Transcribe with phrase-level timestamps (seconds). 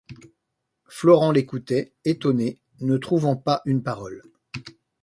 [0.87, 4.23] Florent l’écoutait, étonné, ne trouvant pas une parole.